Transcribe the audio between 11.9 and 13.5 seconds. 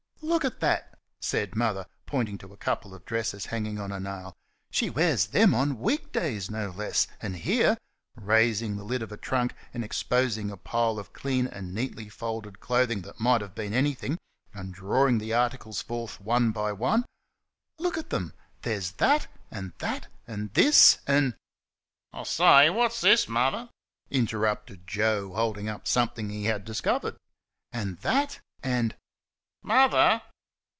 folded clothing that might